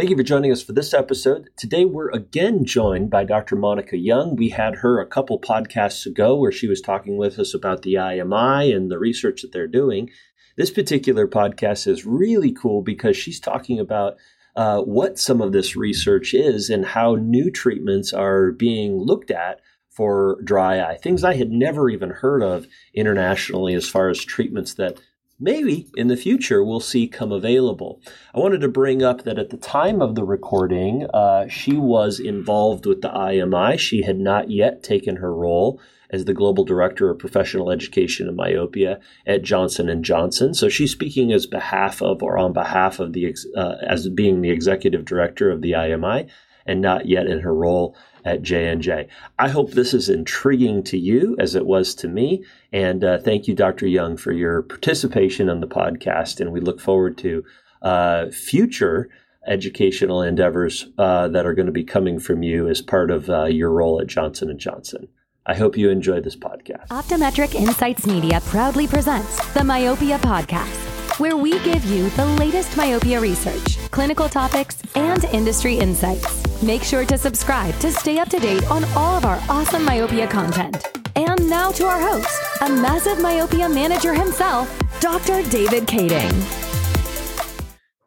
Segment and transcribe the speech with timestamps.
[0.00, 1.50] Thank you for joining us for this episode.
[1.58, 3.54] Today, we're again joined by Dr.
[3.54, 4.34] Monica Jong.
[4.34, 7.96] We had her a couple podcasts ago where she was talking with us about the
[7.96, 10.08] IMI and the research that they're doing.
[10.56, 14.16] This particular podcast is really cool because she's talking about
[14.56, 19.60] uh, what some of this research is and how new treatments are being looked at
[19.90, 24.72] for dry eye, things I had never even heard of internationally as far as treatments
[24.76, 24.98] that
[25.40, 28.00] maybe in the future we'll see come available.
[28.34, 32.20] I wanted to bring up that at the time of the recording, uh, she was
[32.20, 33.78] involved with the IMI.
[33.78, 35.80] She had not yet taken her role
[36.10, 40.54] as the global director of professional education in myopia at Johnson and Johnson.
[40.54, 44.50] So she's speaking as behalf of or on behalf of the uh, as being the
[44.50, 46.28] executive director of the IMI
[46.66, 49.08] and not yet in her role at J&J.
[49.38, 52.44] I hope this is intriguing to you as it was to me.
[52.72, 53.88] And uh, thank you, Dr.
[53.88, 56.40] Jong, for your participation on the podcast.
[56.40, 57.44] And we look forward to
[57.82, 59.08] uh, future
[59.46, 63.44] educational endeavors uh, that are going to be coming from you as part of uh,
[63.44, 65.08] your role at Johnson & Johnson.
[65.46, 66.88] I hope you enjoy this podcast.
[66.88, 73.20] Optometric Insights Media proudly presents the Myopia Podcast where we give you the latest myopia
[73.20, 76.62] research, clinical topics, and industry insights.
[76.62, 80.26] Make sure to subscribe to stay up to date on all of our awesome myopia
[80.26, 80.82] content.
[81.16, 84.66] And now to our host, a massive myopia manager himself,
[85.00, 85.42] Dr.
[85.50, 86.69] David Kading.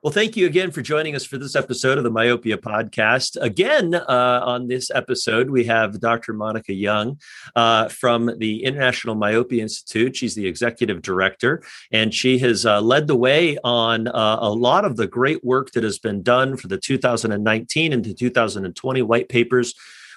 [0.04, 3.38] Well, thank you again for joining us for this episode of the Myopia Podcast.
[3.40, 6.34] Again, uh, on this episode, we have Dr.
[6.34, 7.22] Monica Jong
[7.56, 10.18] uh, from the International Myopia Institute.
[10.18, 14.84] She's the executive director, and she has uh, led the way on uh, a lot
[14.84, 19.30] of the great work that has been done for the 2019 and the 2020 white
[19.30, 19.74] papers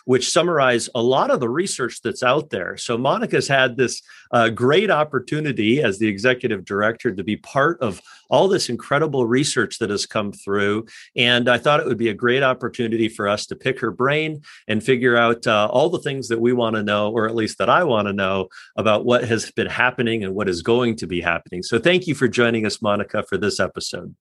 [0.07, 2.77] which summarize a lot of the research that's out there.
[2.77, 8.01] So Monica's had this uh, great opportunity as the executive director to be part of
[8.31, 10.87] all this incredible research that has come through.
[11.17, 14.43] And I thought it would be a great opportunity for us to pick her brain
[14.69, 17.59] and figure out uh, all the things that we want to know, or at least
[17.59, 21.09] that I want to know about what has been happening and what is going to
[21.09, 21.65] be happening.
[21.65, 24.15] So thank you for joining us, Monica, for this episode.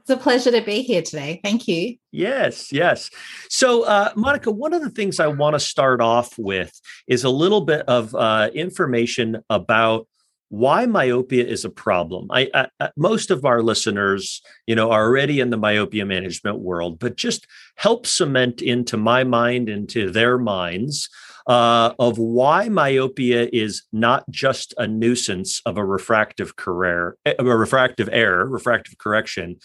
[0.00, 1.40] It's a pleasure to be here today.
[1.44, 1.96] Thank you.
[2.10, 3.10] Yes, yes.
[3.48, 6.72] So, uh, Monica, one of the things I want to start off with
[7.06, 10.06] is a little bit of uh, information about
[10.48, 12.26] why myopia is a problem.
[12.32, 12.50] I,
[12.80, 17.16] I, most of our listeners, you know, are already in the myopia management world, but
[17.16, 17.46] just
[17.76, 21.08] help cement into my mind, into their minds,
[21.46, 28.08] uh, of why myopia is not just a nuisance of a refractive career, a refractive
[28.12, 29.56] error, refractive correction,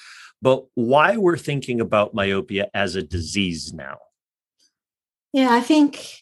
[0.45, 3.97] but why we're thinking about myopia as a disease now.
[5.33, 6.21] Yeah, I think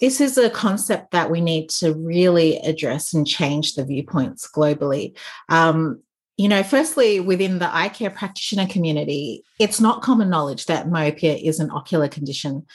[0.00, 5.16] this is a concept that we need to really address and change the viewpoints globally.
[5.50, 6.02] Um,
[6.36, 11.34] you know, firstly, within the eye care practitioner community, it's not common knowledge that myopia
[11.34, 12.66] is an ocular condition.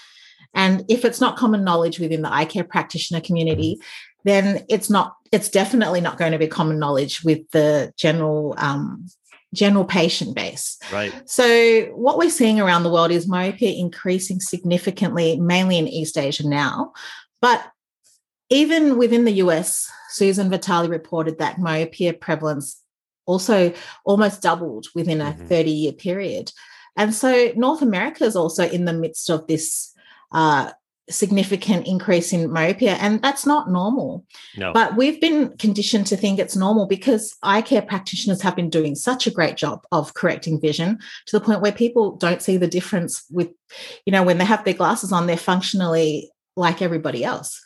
[0.53, 3.79] And if it's not common knowledge within the eye care practitioner community,
[4.23, 9.07] then it's not, it's definitely not going to be common knowledge with the general um,
[9.55, 10.77] general patient base.
[10.91, 11.13] Right.
[11.29, 16.47] So what we're seeing around the world is myopia increasing significantly, mainly in East Asia
[16.47, 16.93] now.
[17.41, 17.65] But
[18.49, 22.81] even within the US, Susan Vitale reported that myopia prevalence
[23.25, 23.73] also
[24.05, 25.47] almost doubled within a mm-hmm.
[25.47, 26.51] 30 year period.
[26.95, 29.93] And so North America is also in the midst of this
[30.31, 30.71] uh,
[31.09, 34.25] significant increase in myopia and that's not normal
[34.57, 34.73] no.
[34.73, 38.95] but we've been conditioned to think it's normal because eye care practitioners have been doing
[38.95, 42.67] such a great job of correcting vision to the point where people don't see the
[42.67, 43.49] difference with
[44.05, 47.61] you know when they have their glasses on they're functionally like everybody else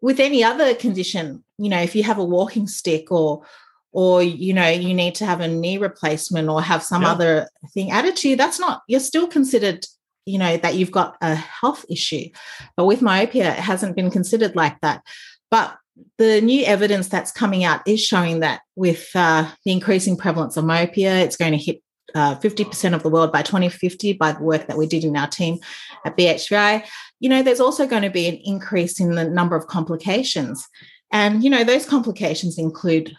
[0.00, 3.42] with any other condition you know if you have a walking stick or
[3.90, 7.10] or you know you need to have a knee replacement or have some yeah.
[7.10, 9.84] other thing added to you that's not you're still considered
[10.28, 12.28] you know that you've got a health issue
[12.76, 15.02] but with myopia it hasn't been considered like that
[15.50, 15.76] but
[16.18, 20.64] the new evidence that's coming out is showing that with uh, the increasing prevalence of
[20.64, 21.82] myopia it's going to hit
[22.14, 25.26] uh, 50% of the world by 2050 by the work that we did in our
[25.26, 25.58] team
[26.06, 26.86] at BHVI.
[27.20, 30.66] You know, there's also going to be an increase in the number of complications.
[31.12, 33.14] And, you know, those complications include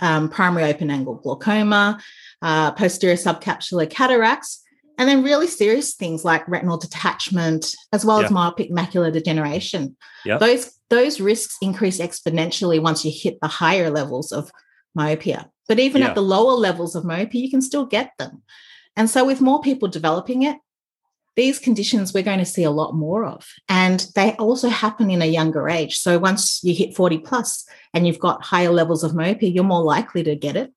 [0.00, 2.00] um, primary open angle glaucoma,
[2.40, 4.61] uh, posterior subcapsular cataracts,
[4.98, 8.26] and then really serious things like retinal detachment, as well yeah.
[8.26, 9.96] as myopic macular degeneration.
[10.24, 10.38] Yeah.
[10.38, 14.50] Those those risks increase exponentially once you hit the higher levels of
[14.94, 15.50] myopia.
[15.68, 16.08] But even yeah.
[16.08, 18.42] at the lower levels of myopia, you can still get them.
[18.96, 20.58] And so, with more people developing it,
[21.34, 23.48] these conditions we're going to see a lot more of.
[23.68, 25.96] And they also happen in a younger age.
[25.96, 29.82] So, once you hit 40 plus and you've got higher levels of myopia, you're more
[29.82, 30.72] likely to get it.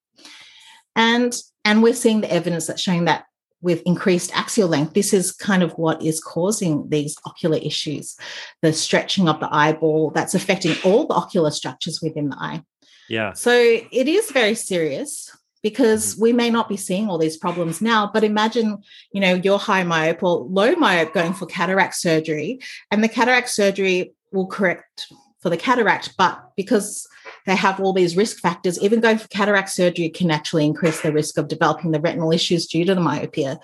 [0.96, 1.36] And
[1.66, 3.26] and we're seeing the evidence that's showing that
[3.66, 8.16] with increased axial length, this is kind of what is causing these ocular issues,
[8.62, 12.62] the stretching of the eyeball that's affecting all the ocular structures within the eye.
[13.10, 13.34] Yeah.
[13.34, 16.22] So it is very serious because mm-hmm.
[16.22, 18.78] we may not be seeing all these problems now but imagine
[19.14, 22.60] you know you're high myope or low myope going for cataract surgery
[22.92, 27.08] and the cataract surgery will correct for the cataract but because
[27.46, 28.80] they have all these risk factors.
[28.82, 32.68] Even going for cataract surgery can actually increase the risk of developing the retinal issues
[32.68, 33.60] due to the myopia.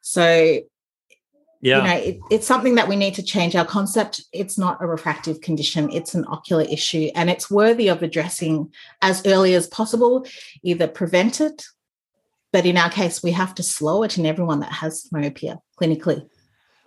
[0.00, 0.60] So
[1.60, 1.76] yeah.
[1.76, 4.22] you know it, it's something that we need to change our concept.
[4.32, 5.90] It's not a refractive condition.
[5.92, 8.72] It's an ocular issue and it's worthy of addressing
[9.02, 10.26] as early as possible
[10.62, 11.64] either prevent it
[12.52, 16.26] but in our case we have to slow it in everyone that has myopia clinically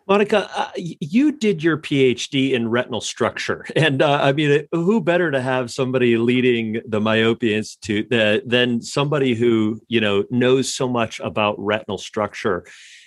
[0.07, 5.31] Monica, uh, you did your PhD in retinal structure, and uh, I mean, who better
[5.31, 11.19] to have somebody leading the Myopia Institute than somebody who you know knows so much
[11.19, 12.65] about retinal structure?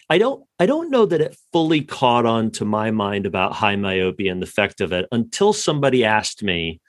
[0.09, 3.77] I don't I don't know that it fully caught on to my mind about high
[3.77, 6.81] myopia and the effect of it until somebody asked me,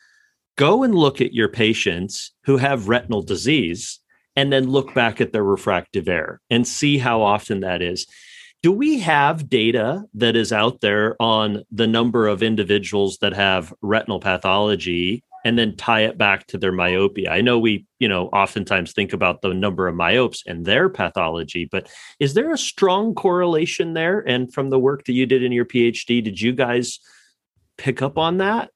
[0.56, 4.00] go and look at your patients who have retinal disease
[4.36, 8.06] and then look back at their refractive error and see how often that is.
[8.63, 13.74] Do we have data that is out there on the number of individuals that have
[13.81, 17.31] retinal pathology and then tie it back to their myopia.
[17.31, 21.63] I know we, you know, oftentimes think about the number of myopes and their pathology,
[21.71, 21.89] but
[22.19, 24.19] is there a strong correlation there?
[24.19, 27.00] And from the work that you did in your PhD, did you guys
[27.77, 28.71] pick up on that?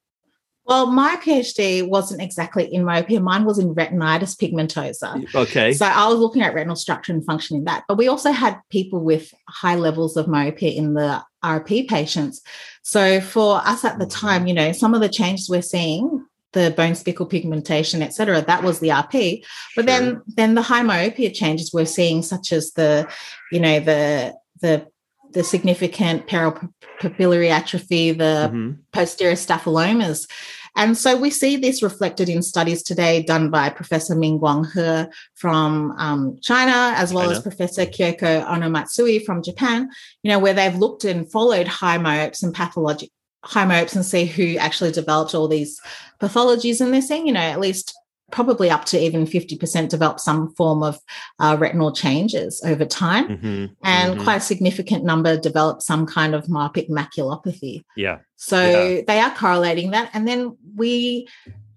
[0.66, 3.20] Well, my PhD wasn't exactly in myopia.
[3.20, 5.26] Mine was in retinitis pigmentosa.
[5.34, 5.74] Okay.
[5.74, 7.84] So I was looking at retinal structure and function in that.
[7.88, 12.42] But we also had people with high levels of myopia in the RP patients.
[12.84, 14.28] So for us at the mm-hmm.
[14.28, 18.42] time, you know, some of the changes we're seeing the bone spicule pigmentation, etc.
[18.42, 19.44] That was the RP.
[19.76, 19.84] But sure.
[19.84, 23.10] then then the high myopia changes we're seeing, such as the,
[23.52, 24.86] you know, the the
[25.34, 28.72] the significant peripapillary atrophy, the mm-hmm.
[28.92, 30.28] posterior staphylomas.
[30.76, 35.92] And so we see this reflected in studies today done by Professor Mingguang He from
[35.98, 37.38] um, China, as well China.
[37.38, 39.90] as Professor Kyoko Ohno-Matsui from Japan,
[40.24, 43.10] you know, where they've looked and followed high myopes and pathologic
[43.44, 45.82] high myopes and see who actually developed all these
[46.22, 46.80] pathologies.
[46.80, 47.98] And they're saying, you know, at least
[48.32, 51.00] probably up to even 50% develop some form of
[51.40, 53.28] uh, retinal changes over time.
[53.28, 54.24] Mm-hmm, and mm-hmm.
[54.24, 57.84] quite a significant number develop some kind of myopic maculopathy.
[57.96, 58.20] Yeah.
[58.36, 59.02] So yeah.
[59.08, 60.10] they are correlating that.
[60.14, 61.28] And then we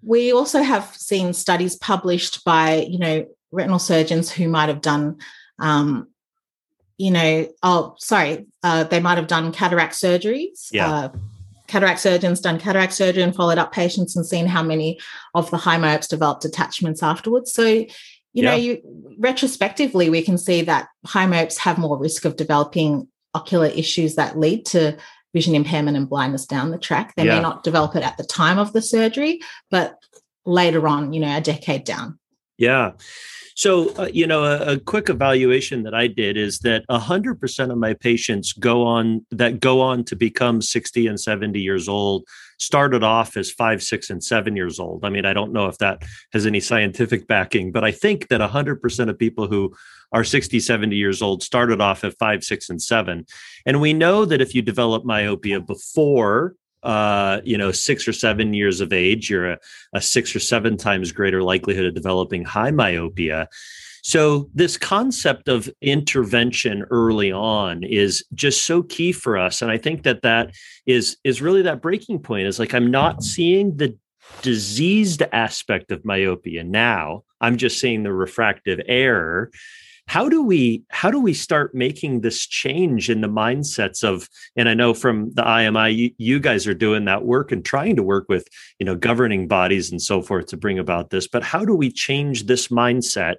[0.02, 5.16] we also have seen studies published by, you know, retinal surgeons who might have done
[5.58, 6.08] um,
[6.98, 10.90] you know, oh, sorry, uh, they might have done cataract surgeries, yeah.
[10.90, 11.08] Uh,
[11.66, 14.98] cataract surgeons done cataract surgery and followed up patients and seen how many
[15.34, 17.52] of the high myopes developed attachments afterwards.
[17.52, 17.88] So, you
[18.32, 18.50] yeah.
[18.50, 23.66] know, you retrospectively we can see that high myopes have more risk of developing ocular
[23.66, 24.96] issues that lead to
[25.32, 27.14] vision impairment and blindness down the track.
[27.16, 27.36] They yeah.
[27.36, 29.40] may not develop it at the time of the surgery,
[29.70, 29.98] but
[30.46, 32.18] later on, you know, a decade down.
[32.56, 32.92] Yeah.
[33.54, 37.78] So, uh, you know, a, a, quick evaluation that I did is that 100% of
[37.78, 42.24] my patients go on that go on to become 60 and 70 years old
[42.58, 45.04] started off as five, six, and seven years old.
[45.04, 46.02] I mean, I don't know if that
[46.32, 49.72] has any scientific backing, but I think that 100% of people who
[50.10, 53.24] are 60, 70 years old started off at five, six, and seven.
[53.66, 56.54] And we know that if you develop myopia before
[56.84, 59.58] uh, you know, six or seven years of age, you're a,
[59.94, 63.48] a six or seven times greater likelihood of developing high myopia.
[64.02, 69.78] So, this concept of intervention early on is just so key for us, and I
[69.78, 72.46] think that that is is really that breaking point.
[72.46, 73.96] Is like I'm not seeing the
[74.42, 77.24] diseased aspect of myopia now.
[77.40, 79.50] I'm just seeing the refractive error
[80.06, 84.68] how do we how do we start making this change in the mindsets of and
[84.68, 88.02] i know from the imi you, you, guys are doing that work and trying to
[88.02, 88.46] work with
[88.78, 91.90] you know governing bodies and so forth to bring about this but how do we
[91.90, 93.36] change this mindset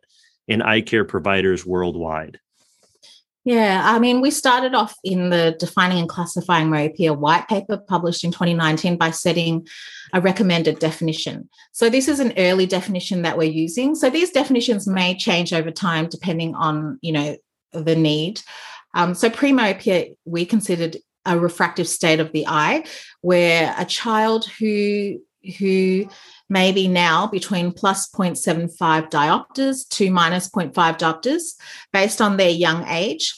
[0.48, 2.39] in eye care providers worldwide
[3.46, 8.24] yeah, I mean, we started off in the defining and classifying myopia white paper published
[8.24, 9.68] in 2019 by setting
[10.14, 11.48] a recommended definition.
[11.72, 13.94] So, this is an early definition that we're using.
[13.94, 17.38] So, these definitions may change over time depending on, you know,
[17.72, 18.42] the need.
[18.96, 22.84] Um, so, pre myopia, we considered a refractive state of the eye
[23.22, 25.20] where a child who
[25.60, 26.10] who
[26.50, 31.56] maybe now between plus 0.75 diopters to minus 0.5 diopters
[31.92, 33.34] based on their young age.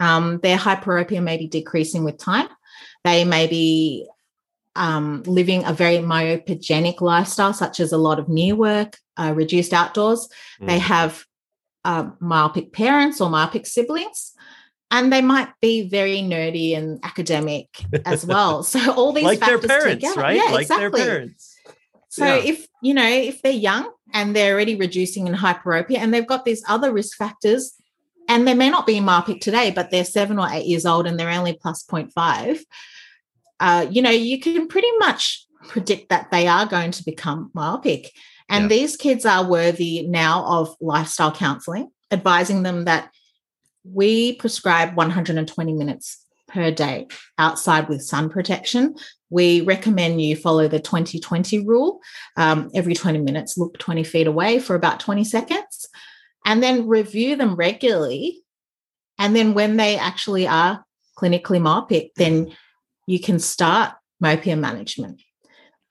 [0.00, 2.48] Um, their hyperopia may be decreasing with time.
[3.04, 4.08] They may be
[4.74, 9.72] um, living a very myopogenic lifestyle, such as a lot of near work, uh, reduced
[9.72, 10.28] outdoors.
[10.60, 10.66] Mm.
[10.66, 11.24] They have
[11.84, 14.32] uh, myopic parents or myopic siblings.
[14.90, 17.68] and they might be very nerdy and academic
[18.04, 18.62] as well.
[18.72, 20.36] So all these like their factors parents, together, right?
[20.36, 21.00] Yeah, like exactly.
[21.00, 21.53] their parents.
[22.14, 22.36] So Yeah.
[22.52, 26.44] if you know if they're young and they're already reducing in hyperopia and they've got
[26.44, 27.74] these other risk factors,
[28.28, 31.18] and they may not be myopic today, but they're seven or eight years old and
[31.18, 32.60] they're only plus 0.5,
[33.58, 38.12] uh, you know, you can pretty much predict that they are going to become myopic.
[38.48, 38.68] And Yeah.
[38.68, 43.10] these kids are worthy now of lifestyle counseling, advising them that
[43.82, 48.94] we prescribe 120 minutes per day outside with sun protection.
[49.34, 52.00] We recommend you follow the 20 20 rule.
[52.36, 55.88] Um, every 20 minutes, look 20 feet away for about 20 seconds,
[56.46, 58.44] and then review them regularly.
[59.18, 60.84] And then when they actually are
[61.18, 62.52] clinically myopic, then
[63.08, 65.20] you can start myopia management.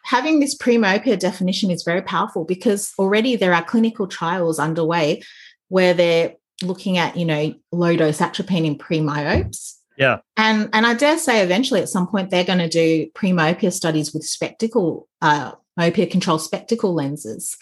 [0.06, 5.22] Having this pre myopia definition is very powerful because already there are clinical trials underway
[5.68, 9.83] where they're looking at, you know, low dose atropine in pre myopes.
[9.98, 10.20] Yeah.
[10.38, 13.72] And and I dare say eventually at some point they're going to do pre myopia
[13.72, 17.56] studies with spectacle, uh, myopia control spectacle lenses.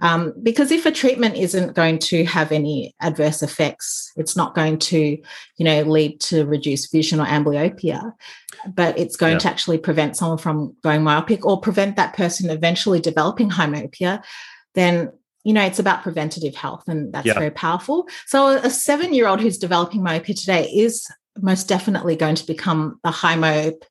[0.00, 4.78] Um, because if a treatment isn't going to have any adverse effects, it's not going
[4.78, 4.98] to,
[5.56, 8.12] you know, lead to reduced vision or amblyopia,
[8.74, 9.38] but it's going Yeah.
[9.38, 14.22] to actually prevent someone from going myopic or prevent that person eventually developing high myopia,
[14.74, 15.10] then
[15.44, 17.34] you know it's about preventative health and that's Yeah.
[17.34, 18.06] very powerful.
[18.26, 21.06] So a seven-year-old who's developing myopia today is
[21.42, 23.82] most definitely going to become a high myope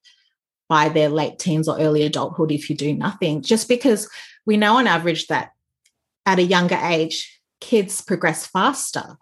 [0.67, 4.09] by their late teens or early adulthood if you do nothing, just because
[4.45, 5.51] we know on average that
[6.25, 9.17] at a younger age, kids progress faster.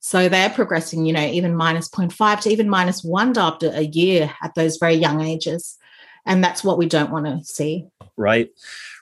[0.00, 4.32] So they're progressing, you know, even minus 0.5 to even minus one after a year
[4.42, 5.78] at those very young ages.
[6.26, 7.86] And that's what we don't want to see.
[8.16, 8.50] right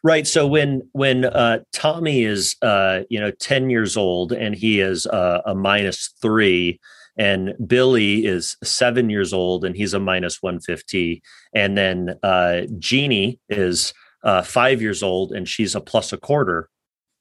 [0.04, 4.80] right so when when uh tommy is uh you know 10 years old and he
[4.80, 6.78] is uh, a minus three
[7.20, 11.22] and billy is seven years old and he's a minus 150
[11.54, 13.92] and then uh jeannie is
[14.24, 16.68] uh five years old and she's a plus a quarter.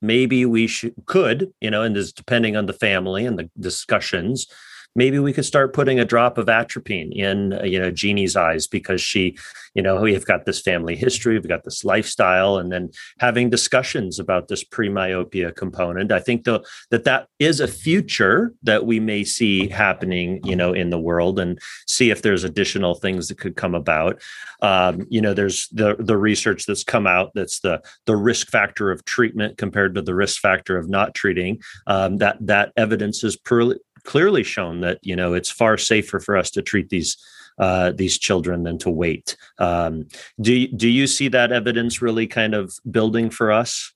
[0.01, 3.49] Maybe we should could you know and this is depending on the family and the
[3.59, 4.47] discussions
[4.95, 8.67] maybe we could start putting a drop of atropine in uh, you know jeannie's eyes
[8.67, 9.37] because she
[9.73, 14.19] you know we've got this family history we've got this lifestyle and then having discussions
[14.19, 16.11] about this pre-myopia component.
[16.11, 20.73] I think though that that is a future that we may see happening you know
[20.73, 24.21] in the world and see if there's additional things that could come about.
[24.61, 28.91] Um, you know there's the the research that's come out that's the the risk factor
[28.91, 31.61] of treatment compared to the risk factor of not treating.
[31.87, 36.37] Um, that that evidence is per- clearly shown that you know it's far safer for
[36.37, 37.17] us to treat these
[37.57, 39.35] uh, these children than to wait.
[39.57, 40.07] Um,
[40.39, 43.91] do you- do you see that evidence really kind of building for us?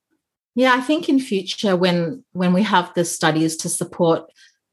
[0.56, 4.26] Yeah, I think in future when when we have the studies to support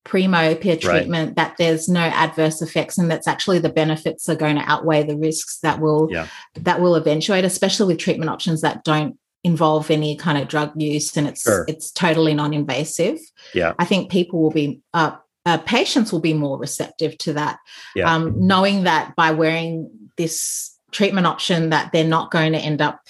[0.05, 0.81] pre-myopia Right.
[0.81, 5.03] treatment that there's no adverse effects and that's actually the benefits are going to outweigh
[5.03, 6.27] the risks that will Yeah.
[6.55, 11.17] that will eventuate especially with treatment options that don't involve any kind of drug use
[11.17, 11.65] and it's Sure.
[11.69, 13.19] it's totally non-invasive
[13.55, 13.73] Yeah.
[13.79, 15.13] i think people will be uh,
[15.47, 17.59] uh, patients will be more receptive to that
[17.95, 18.15] Yeah.
[18.15, 23.01] um, knowing that by wearing this treatment option that they're not going to end up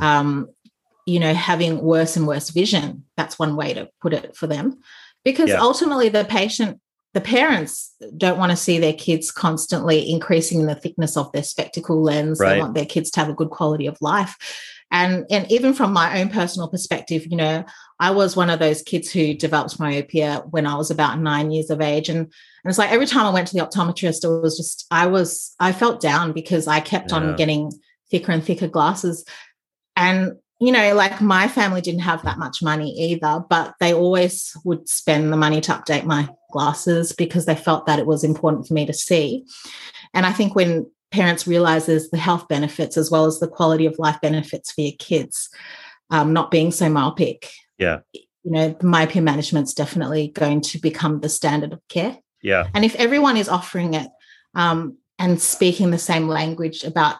[0.00, 0.48] um,
[1.06, 4.78] you know having worse and worse vision that's one way to put it for them
[5.24, 5.60] because Yeah.
[5.60, 6.80] ultimately the patient
[7.14, 12.02] the parents don't want to see their kids constantly increasing the thickness of their spectacle
[12.02, 12.54] lens Right.
[12.54, 14.36] they want their kids to have a good quality of life
[14.90, 17.64] and and even from my own personal perspective you know
[18.00, 21.70] i was one of those kids who developed myopia when i was about nine years
[21.70, 22.30] of age and and
[22.64, 25.72] it's like every time i went to the optometrist it was just i was i
[25.72, 27.16] felt down because i kept Yeah.
[27.18, 27.70] on getting
[28.10, 29.24] thicker and thicker glasses
[29.96, 34.56] and you know like my family didn't have that much money either but they always
[34.64, 38.66] would spend the money to update my glasses because they felt that it was important
[38.66, 39.44] for me to see
[40.14, 43.98] and i think when parents realizes the health benefits as well as the quality of
[43.98, 45.48] life benefits for your kids
[46.10, 48.00] um, not being so myopic Yeah.
[48.12, 52.68] you know myopia management's definitely going to become the standard of care Yeah.
[52.74, 54.08] and if everyone is offering it
[54.54, 57.16] um, and speaking the same language about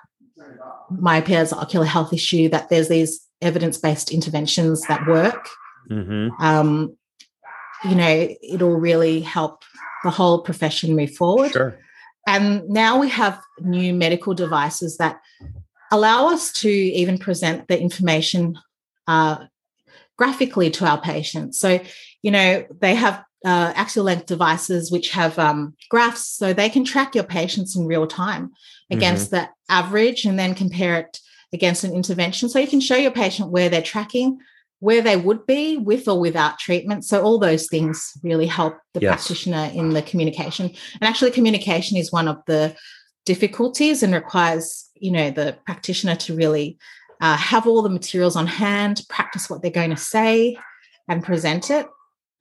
[0.90, 5.48] myopia as an ocular health issue, that there's these evidence-based interventions that work,
[5.88, 6.96] hmm um,
[7.84, 9.62] you know, it'll really help
[10.04, 11.52] the whole profession move forward.
[11.52, 11.78] Sure.
[12.26, 15.20] And now we have new medical devices that
[15.90, 18.58] allow us to even present the information
[19.06, 19.44] uh,
[20.16, 21.58] graphically to our patients.
[21.58, 21.80] So,
[22.22, 26.84] you know, they have uh, axial length devices which have um, graphs so they can
[26.84, 28.50] track your patients in real time
[28.90, 31.20] against the average and then compare it
[31.52, 32.48] against an intervention.
[32.48, 34.38] So you can show your patient where they're tracking
[34.80, 37.04] where they would be with or without treatment.
[37.04, 39.14] So all those things really help the yes.
[39.14, 40.66] practitioner in the communication.
[40.66, 42.76] And actually, communication is one of the
[43.26, 46.78] difficulties and requires you know the practitioner to really
[47.20, 50.56] uh, have all the materials on hand, practice what they're going to say,
[51.08, 51.86] and present it.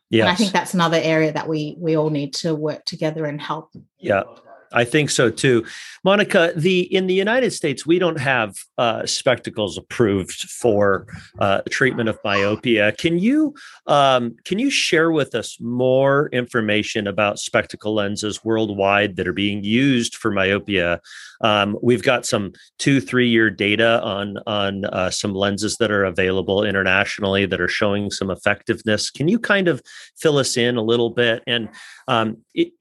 [0.10, 3.42] Yeah, I think that's another area that we we all need to work together and
[3.42, 3.72] help.
[3.98, 4.24] Yeah,
[4.72, 5.66] I think so too.
[6.04, 11.08] Monica, the in the United States, we don't have uh, spectacles approved for
[11.40, 12.92] uh, treatment of myopia.
[12.94, 13.54] Can you
[13.88, 19.64] um, can you share with us more information about spectacle lenses worldwide that are being
[19.64, 21.02] used for myopia?
[21.42, 26.06] Um, we've got some two three year data on on uh, some lenses that are
[26.06, 29.10] available internationally that are showing some effectiveness.
[29.10, 29.82] Can you kind of
[30.16, 31.70] fill us in a little bit and
[32.08, 32.72] um, it,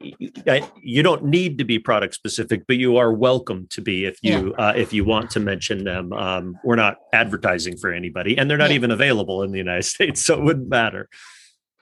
[0.80, 4.54] you don't need to be product specific, but you are welcome to be if you
[4.58, 4.66] yeah.
[4.66, 6.12] uh, if you want to mention them.
[6.12, 8.76] Um, we're not advertising for anybody, and they're not yeah.
[8.76, 11.08] even available in the United States, so it wouldn't matter.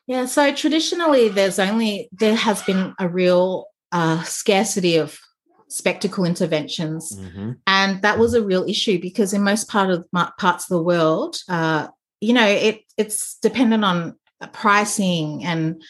[0.07, 0.27] Yeah.
[0.27, 5.19] So traditionally, there's only there has been a real uh, scarcity of
[5.69, 7.53] spectacle interventions, mm-hmm.
[7.67, 10.07] and that was a real issue because in most part of
[10.39, 11.89] parts of the world, uh,
[12.21, 14.17] you know, it it's dependent on
[14.53, 15.83] pricing and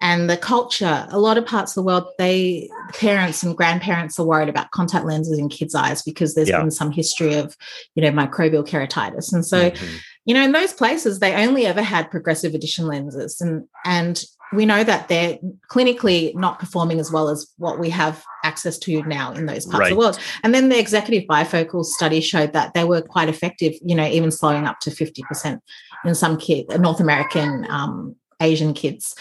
[0.00, 4.26] and the culture a lot of parts of the world they parents and grandparents are
[4.26, 6.60] worried about contact lenses in kids eyes because there's yeah.
[6.60, 7.56] been some history of
[7.94, 9.96] you know microbial keratitis and so mm-hmm.
[10.24, 14.64] you know in those places they only ever had progressive addition lenses and and we
[14.64, 15.38] know that they're
[15.70, 19.80] clinically not performing as well as what we have access to now in those parts
[19.80, 19.92] right.
[19.92, 20.18] of the world.
[20.42, 24.30] And then the executive bifocal study showed that they were quite effective, you know, even
[24.30, 25.60] slowing up to 50%
[26.04, 29.14] in some kids, North American, um, Asian kids.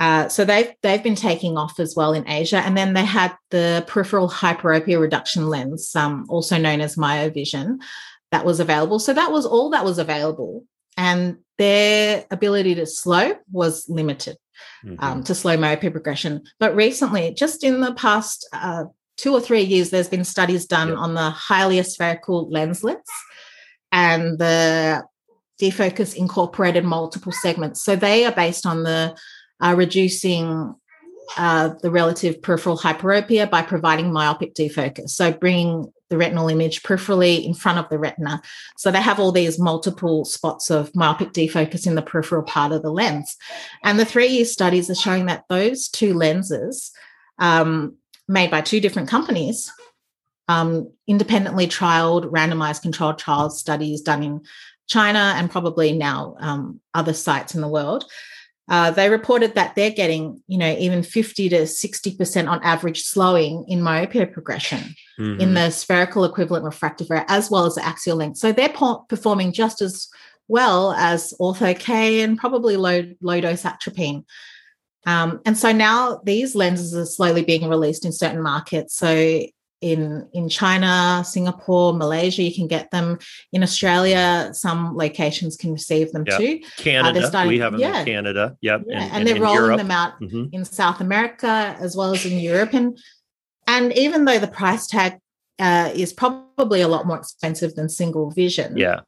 [0.00, 3.36] Uh, so they've they've been taking off as well in Asia, and then they had
[3.50, 7.78] the peripheral hyperopia reduction lens, um, also known as MyoVision,
[8.32, 8.98] that was available.
[8.98, 10.64] So that was all that was available,
[10.96, 14.38] and their ability to slow was limited
[14.84, 15.04] um, mm-hmm.
[15.04, 16.44] um, to slow myopia progression.
[16.58, 18.84] But recently, just in the past uh,
[19.18, 20.96] two or three years, there's been studies done yep.
[20.96, 23.10] on the highly aspherical lenslets
[23.92, 25.04] and the
[25.60, 27.82] defocus incorporated multiple segments.
[27.82, 29.14] So they are based on the
[29.60, 30.74] uh, reducing
[31.36, 35.10] uh, the relative peripheral hyperopia by providing myopic defocus.
[35.10, 38.42] So bringing the retinal image peripherally in front of the retina.
[38.76, 42.82] So they have all these multiple spots of myopic defocus in the peripheral part of
[42.82, 43.36] the lens.
[43.84, 46.90] And the three year studies are showing that those two lenses,
[47.38, 47.96] um,
[48.28, 49.72] made by two different companies,
[50.48, 54.40] um, independently trialed, randomized controlled trial studies done in
[54.88, 58.04] China and probably now um, other sites in the world,
[58.70, 63.64] uh, they reported that they're getting, you know, even 50 to 60% on average slowing
[63.66, 65.40] in myopia progression mm-hmm.
[65.40, 68.38] in the spherical equivalent refractive area as well as the axial length.
[68.38, 70.08] So they're po- performing just as
[70.46, 74.24] well as ortho K and probably low, low dose atropine.
[75.04, 78.94] Um, and so now these lenses are slowly being released in certain markets.
[78.94, 79.42] So
[79.80, 82.42] in in China, Singapore, Malaysia.
[82.42, 83.18] You can get them
[83.52, 84.50] in Australia.
[84.52, 86.38] Some locations can receive them yep.
[86.38, 86.60] too.
[86.76, 88.00] Canada, uh, starting, we have them yeah.
[88.00, 88.56] in Canada.
[88.60, 89.02] Yep, yeah.
[89.02, 89.78] and, and, they're rolling Europe.
[89.78, 90.44] them out mm-hmm.
[90.52, 92.74] in South America as well as in Europe.
[92.74, 92.98] And
[93.66, 95.18] and even though the price tag
[95.58, 99.00] uh, is probably a lot more expensive than single vision, yeah.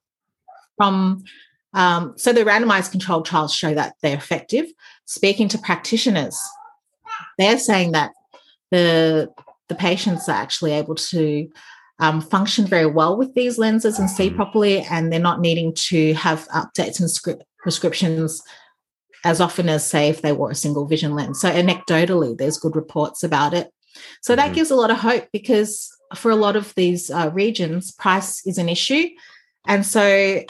[0.78, 1.22] From
[1.74, 4.66] um, so the randomized controlled trials show that they're effective.
[5.04, 6.38] Speaking to practitioners,
[7.38, 8.12] they're saying that
[8.70, 9.30] the
[9.72, 11.48] the patients are actually able to
[11.98, 14.36] um, function very well with these lenses and see mm.
[14.36, 18.42] properly, and they're not needing to have updates and script prescriptions
[19.24, 21.40] as often as, say, if they wore a single vision lens.
[21.40, 23.72] So, anecdotally, there's good reports about it.
[24.20, 24.54] So, that mm-hmm.
[24.54, 28.58] gives a lot of hope because for a lot of these uh, regions, price is
[28.58, 29.06] an issue.
[29.66, 30.42] And so,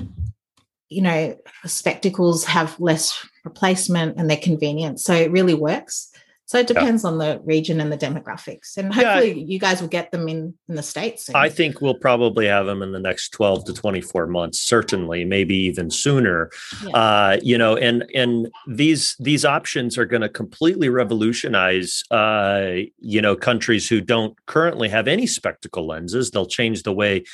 [0.88, 4.98] you know, spectacles have less replacement and they're convenient.
[4.98, 6.11] So, it really works.
[6.46, 7.11] So it depends yeah.
[7.11, 8.76] on the region and the demographics.
[8.76, 9.44] And hopefully yeah.
[9.46, 11.26] you guys will get them in, in the States.
[11.26, 11.37] Soon.
[11.37, 15.57] I think we'll probably have them in the next 12 to 24 months, certainly, maybe
[15.57, 16.50] even sooner.
[16.85, 16.90] Yeah.
[16.90, 23.22] Uh, you know, and and these these options are going to completely revolutionize uh, you
[23.22, 26.31] know, countries who don't currently have any spectacle lenses.
[26.31, 27.24] They'll change the way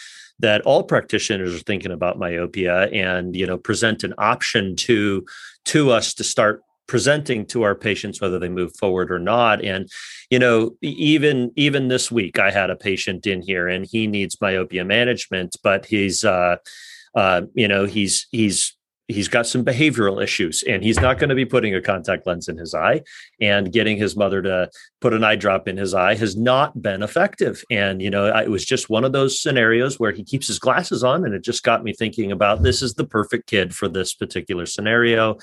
[0.41, 5.25] that all practitioners are thinking about myopia and you know present an option to
[5.65, 9.65] to us to start presenting to our patients whether they move forward or not.
[9.65, 9.89] And
[10.31, 14.41] you know even even this week i had a patient in here and he needs
[14.41, 16.57] myopia management but he's uh
[17.15, 18.75] uh you know he's he's
[19.11, 22.47] he's got some behavioral issues and he's not going to be putting a contact lens
[22.47, 23.01] in his eye
[23.41, 24.71] and getting his mother to
[25.01, 27.65] put an eye drop in his eye has not been effective.
[27.71, 31.03] And you know it was just one of those scenarios where he keeps his glasses
[31.03, 34.13] on and it just got me thinking about this is the perfect kid for this
[34.13, 35.39] particular scenario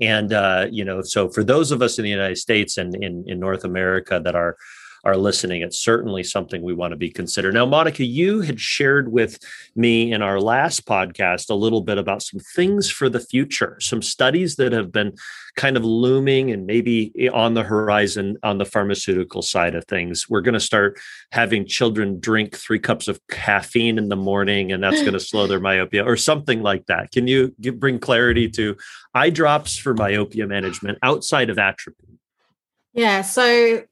[0.00, 3.24] and uh, you know so for those of us in the united states and in,
[3.26, 4.56] in north america that are
[5.04, 7.54] are listening, it's certainly something we want to be considered.
[7.54, 9.38] Now, Monica, you had shared with
[9.74, 14.02] me in our last podcast a little bit about some things for the future, some
[14.02, 15.14] studies that have been
[15.56, 20.28] kind of looming and maybe on the horizon on the pharmaceutical side of things.
[20.28, 20.98] We're going to start
[21.32, 25.46] having children drink three cups of caffeine in the morning, and that's going to slow
[25.46, 27.10] their myopia or something like that.
[27.10, 28.76] Can you give, bring clarity to
[29.14, 32.18] eye drops for myopia management outside of atropine?
[32.94, 33.82] Yeah, so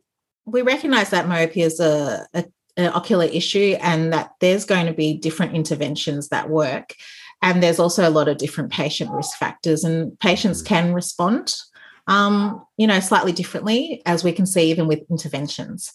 [0.46, 2.44] we recognize that myopia is a, a,
[2.76, 6.94] an ocular issue and that there's going to be different interventions that work.
[7.42, 10.66] And there's also a lot of different patient risk factors, and patients mm.
[10.66, 11.54] can respond,
[12.06, 15.92] um, you know, slightly differently, as we can see even with interventions.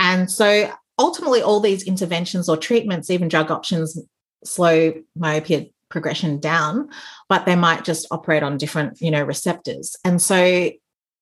[0.00, 3.96] And so ultimately, all these interventions or treatments, even drug options,
[4.44, 6.88] slow myopia progression down,
[7.28, 9.96] but they might just operate on different, you know, receptors.
[10.04, 10.70] And so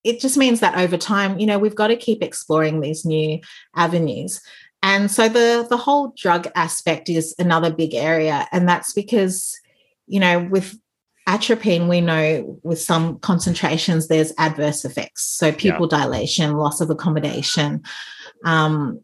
[0.03, 3.39] it just means that over time, you know, we've got to keep exploring these new
[3.75, 4.41] avenues.
[4.81, 9.57] And so the the whole drug aspect is another big area, and that's because,
[10.07, 10.77] you know, with
[11.25, 15.99] atropine, we know with some concentrations there's adverse effects, so pupil yeah.
[15.99, 17.81] dilation, loss of accommodation.
[18.43, 19.01] Um,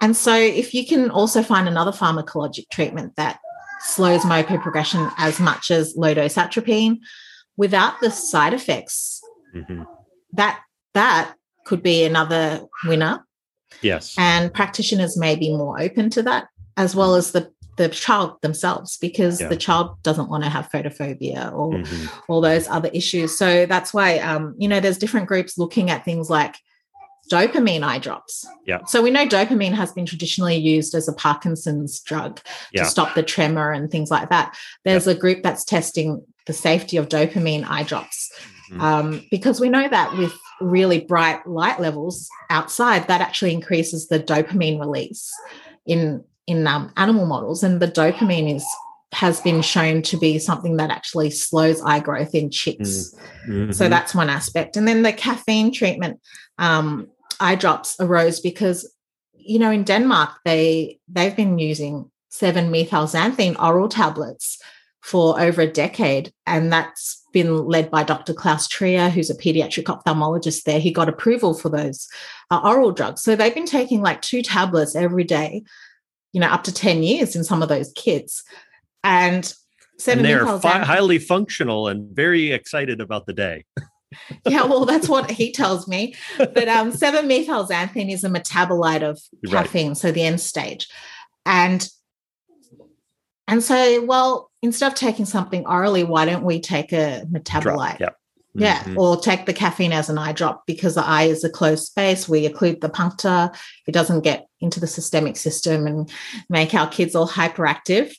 [0.00, 3.40] and so, if you can also find another pharmacologic treatment that
[3.80, 7.00] slows myopia progression as much as low dose atropine
[7.56, 9.20] without the side effects,
[9.52, 9.82] mm-hmm
[10.36, 10.60] that
[10.94, 13.24] that could be another winner.
[13.82, 14.14] Yes.
[14.16, 18.96] And practitioners may be more open to that, as well as the the child themselves,
[18.96, 19.48] because yeah.
[19.48, 22.06] the child doesn't want to have photophobia or mm-hmm.
[22.32, 23.36] all those other issues.
[23.36, 26.56] So that's why um, you know, there's different groups looking at things like
[27.30, 28.46] dopamine eye drops.
[28.66, 28.84] Yeah.
[28.86, 32.40] So we know dopamine has been traditionally used as a Parkinson's drug
[32.72, 32.84] yeah.
[32.84, 34.56] to stop the tremor and things like that.
[34.84, 35.12] There's yeah.
[35.12, 38.30] a group that's testing the safety of dopamine eye drops
[38.70, 38.80] mm.
[38.80, 44.20] um, because we know that with really bright light levels outside, that actually increases the
[44.20, 45.32] dopamine release
[45.86, 48.64] in in um, animal models, and the dopamine is
[49.12, 53.14] has been shown to be something that actually slows eye growth in chicks.
[53.48, 53.72] Mm-hmm.
[53.72, 54.76] So that's one aspect.
[54.76, 56.20] And then the caffeine treatment
[56.58, 57.08] um,
[57.40, 58.92] eye drops arose because,
[59.32, 64.60] you know, in Denmark they they've been using seven methylxanthine oral tablets
[65.00, 66.32] for over a decade.
[66.46, 68.32] And that's been led by Dr.
[68.32, 70.80] Klaus Trier, who's a pediatric ophthalmologist there.
[70.80, 72.08] He got approval for those
[72.50, 73.20] uh, oral drugs.
[73.20, 75.62] So they've been taking like two tablets every day,
[76.32, 78.42] you know, up to 10 years in some of those kids.
[79.04, 79.52] And
[80.06, 83.66] and they're fi- highly functional and very excited about the day.
[84.46, 86.14] yeah, well, that's what he tells me.
[86.38, 89.96] But um, 7-methylxanthine is a metabolite of caffeine, right.
[89.96, 90.88] so the end stage.
[91.44, 91.86] And
[93.48, 97.98] and so, well, instead of taking something orally, why don't we take a metabolite?
[97.98, 98.16] Drop,
[98.54, 98.80] yeah.
[98.80, 98.98] Mm-hmm.
[98.98, 102.28] or take the caffeine as an eye drop because the eye is a closed space.
[102.28, 103.52] We occlude the puncta,
[103.86, 106.10] it doesn't get into the systemic system and
[106.48, 108.14] make our kids all hyperactive.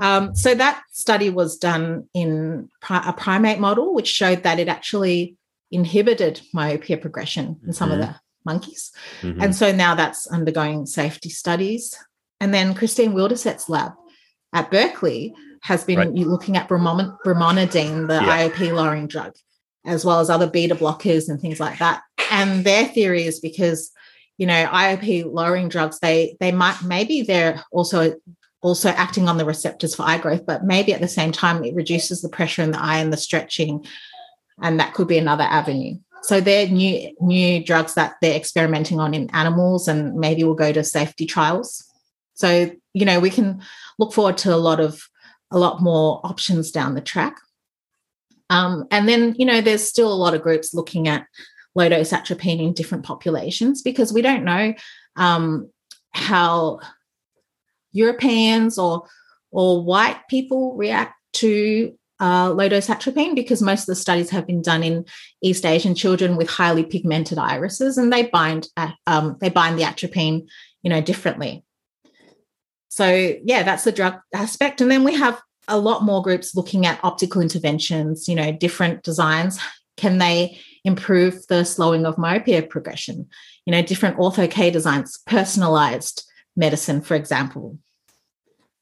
[0.00, 5.36] Um, so that study was done in a primate model, which showed that it actually
[5.70, 8.00] inhibited myopia progression in some mm-hmm.
[8.00, 8.92] of the monkeys.
[9.20, 9.42] Mm-hmm.
[9.42, 11.96] And so now that's undergoing safety studies.
[12.40, 13.92] And then Christine Wildsoet's lab
[14.52, 16.12] at Berkeley has been right.
[16.12, 18.48] looking at brimonidine, the yeah.
[18.48, 19.34] IOP lowering drug,
[19.86, 22.02] as well as other beta blockers and things like that.
[22.30, 23.92] And their theory is because,
[24.38, 28.16] you know, IOP lowering drugs, they they might maybe they're also
[28.60, 31.74] also acting on the receptors for eye growth, but maybe at the same time it
[31.74, 33.84] reduces the pressure in the eye and the stretching,
[34.60, 35.96] and that could be another avenue.
[36.22, 40.72] So they're new new drugs that they're experimenting on in animals, and maybe will go
[40.72, 41.84] to safety trials.
[42.34, 43.62] So you know we can
[43.98, 45.02] look forward to a lot of
[45.52, 47.36] a lot more options down the track.
[48.50, 51.26] Um, and then, you know, there's still a lot of groups looking at
[51.74, 54.74] low dose atropine in different populations because we don't know
[55.16, 55.70] um,
[56.10, 56.80] how
[57.92, 59.06] Europeans or
[59.50, 64.46] or white people react to uh, low dose atropine because most of the studies have
[64.46, 65.04] been done in
[65.42, 68.68] East Asian children with highly pigmented irises, and they bind
[69.06, 70.46] um, they bind the atropine,
[70.82, 71.64] you know, differently.
[72.92, 74.82] So yeah, that's the drug aspect.
[74.82, 79.02] And then we have a lot more groups looking at optical interventions, you know, different
[79.02, 79.58] designs.
[79.96, 83.30] Can they improve the slowing of myopia progression?
[83.64, 87.78] You know, different ortho K designs, personalized medicine, for example.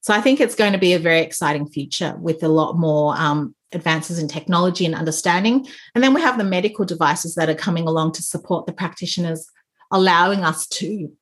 [0.01, 3.15] So I think it's going to be a very exciting future with a lot more
[3.17, 5.69] um, advances in technology and understanding.
[5.95, 9.47] And then we have the medical devices that are coming along to support the practitioners,
[9.93, 11.13] allowing us to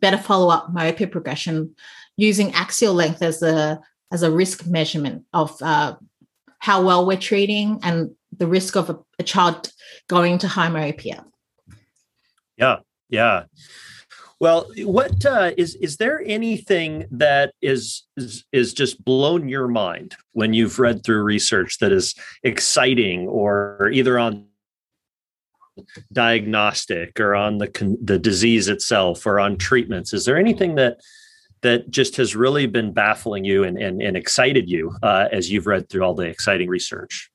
[0.00, 1.74] better follow up myopia progression
[2.18, 3.80] using axial length as a
[4.12, 5.96] as a risk measurement of uh,
[6.58, 9.72] how well we're treating and the risk of a, a child
[10.08, 11.24] going to high myopia.
[12.56, 12.78] Yeah,
[13.08, 13.44] yeah.
[14.40, 20.16] Well, what uh, is is there anything that is, is is just blown your mind
[20.32, 24.46] when you've read through research that is exciting, or either on
[26.12, 30.12] diagnostic, or on the the disease itself, or on treatments?
[30.12, 31.00] Is there anything that
[31.62, 35.66] that just has really been baffling you and and, and excited you uh, as you've
[35.66, 37.30] read through all the exciting research?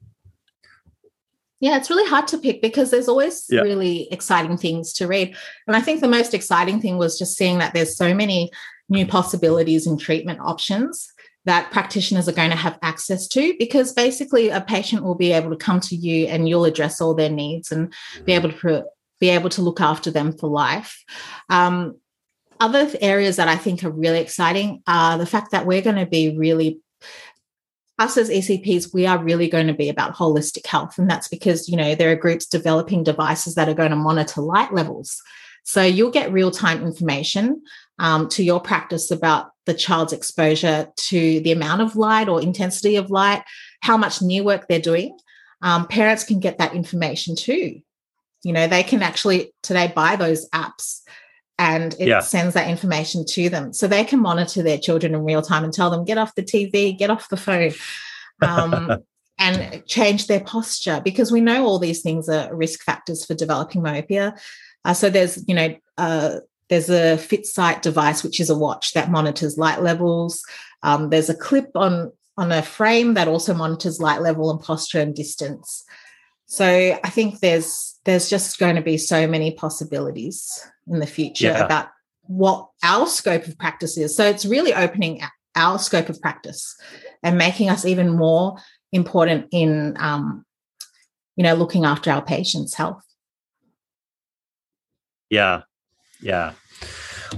[1.59, 3.61] Yeah, it's really hard to pick because there's always yeah.
[3.61, 5.33] really exciting things to read.
[5.65, 8.51] And I think the most exciting thing was just seeing that there's so many
[8.89, 11.07] new possibilities and treatment options
[11.45, 15.49] that practitioners are going to have access to because basically a patient will be able
[15.49, 17.89] to come to you and you'll address all their needs and
[18.25, 18.45] be mm-hmm.
[18.45, 18.85] able to
[19.19, 21.01] be able to look after them for life.
[21.49, 21.95] Um,
[22.63, 26.05] other areas that I think are really exciting are the fact that we're going to
[26.05, 26.79] be really
[27.99, 30.97] us as ECPs, we are really going to be about holistic health.
[30.97, 34.41] And that's because, you know, there are groups developing devices that are going to monitor
[34.41, 35.21] light levels.
[35.65, 37.61] So you'll get real time information
[37.99, 42.95] um, to your practice about the child's exposure to the amount of light or intensity
[42.95, 43.43] of light,
[43.81, 45.17] how much near work they're doing.
[45.61, 47.81] Um, parents can get that information too.
[48.41, 51.01] You know, they can actually today buy those apps
[51.59, 52.19] and it yeah.
[52.19, 53.73] sends that information to them.
[53.73, 56.43] So they can monitor their children in real time and tell them get off the
[56.43, 57.71] tv get off the phone
[58.41, 59.03] um,
[59.39, 63.81] and change their posture because we know all these things are risk factors for developing
[63.81, 64.35] myopia.
[64.85, 66.37] Uh, so there's you know uh,
[66.69, 70.43] there's a FitSight device which is a watch that monitors light levels.
[70.81, 74.99] Um, there's a clip on on a frame that also monitors light level and posture
[74.99, 75.83] and distance.
[76.45, 76.65] So
[77.03, 81.65] i think there's there's just going to be so many possibilities in the future yeah.
[81.65, 81.87] about
[82.23, 84.15] what our scope of practice is.
[84.15, 85.21] So it's really opening
[85.55, 86.75] our scope of practice
[87.21, 88.57] and making us even more
[88.91, 90.45] important in, um,
[91.35, 93.03] you know, looking after our patients' health.
[95.29, 95.63] Yeah,
[96.21, 96.53] yeah.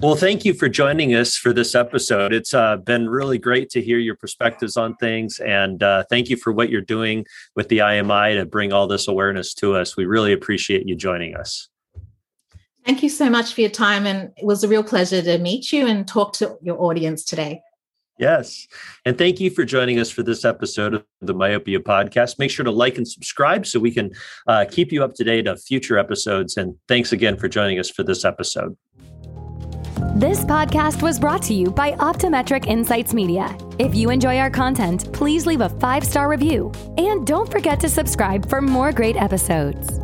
[0.02, 2.34] Well, thank you for joining us for this episode.
[2.34, 6.38] It's uh, been really great to hear your perspectives on things, and uh, thank you
[6.38, 9.98] for what you're doing with the IMI to bring all this awareness to us.
[9.98, 11.70] We really appreciate you joining us.
[12.86, 14.06] Thank you so much for your time.
[14.06, 17.62] And it was a real pleasure to meet you and talk to your audience today.
[18.20, 18.68] Yes.
[19.06, 22.38] And thank you for joining us for this episode of the Myopia Podcast.
[22.38, 24.12] Make sure to like and subscribe so we can
[24.48, 26.56] uh, keep you up to date of future episodes.
[26.56, 28.78] And thanks again for joining us for this episode.
[30.16, 33.58] This podcast was brought to you by Optometric Insights Media.
[33.80, 36.72] If you enjoy our content, please leave a five star review.
[36.98, 40.00] And don't forget to subscribe for more great episodes.